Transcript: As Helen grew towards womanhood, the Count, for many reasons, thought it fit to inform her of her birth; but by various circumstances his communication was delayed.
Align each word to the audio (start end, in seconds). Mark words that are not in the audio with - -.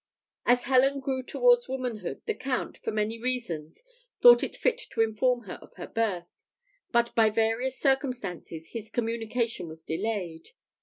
As 0.47 0.63
Helen 0.63 0.99
grew 0.99 1.21
towards 1.21 1.69
womanhood, 1.69 2.23
the 2.25 2.33
Count, 2.33 2.75
for 2.75 2.89
many 2.89 3.21
reasons, 3.21 3.83
thought 4.19 4.41
it 4.41 4.55
fit 4.55 4.79
to 4.93 5.01
inform 5.01 5.41
her 5.43 5.59
of 5.61 5.75
her 5.75 5.85
birth; 5.85 6.43
but 6.91 7.13
by 7.13 7.29
various 7.29 7.77
circumstances 7.79 8.69
his 8.71 8.89
communication 8.89 9.67
was 9.67 9.83
delayed. 9.83 10.49